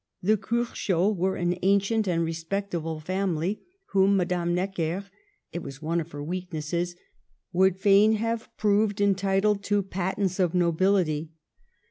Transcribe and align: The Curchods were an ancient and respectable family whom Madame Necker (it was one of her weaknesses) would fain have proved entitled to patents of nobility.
The 0.23 0.35
Curchods 0.35 1.15
were 1.15 1.35
an 1.35 1.59
ancient 1.61 2.07
and 2.07 2.23
respectable 2.25 2.99
family 2.99 3.61
whom 3.91 4.17
Madame 4.17 4.55
Necker 4.55 5.05
(it 5.53 5.61
was 5.61 5.79
one 5.83 6.01
of 6.01 6.09
her 6.11 6.23
weaknesses) 6.23 6.95
would 7.53 7.77
fain 7.77 8.13
have 8.13 8.49
proved 8.57 8.99
entitled 8.99 9.61
to 9.65 9.83
patents 9.83 10.39
of 10.39 10.55
nobility. 10.55 11.29